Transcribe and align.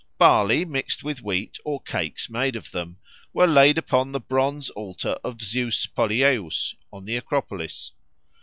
Barley 0.17 0.65
mixed 0.65 1.03
with 1.03 1.21
wheat, 1.21 1.59
or 1.63 1.79
cakes 1.79 2.27
made 2.27 2.55
of 2.55 2.71
them, 2.71 2.97
were 3.33 3.45
laid 3.45 3.77
upon 3.77 4.11
the 4.13 4.19
bronze 4.19 4.71
altar 4.71 5.15
of 5.23 5.41
Zeus 5.41 5.85
Polieus 5.85 6.73
on 6.91 7.05
the 7.05 7.17
Acropolis. 7.17 7.91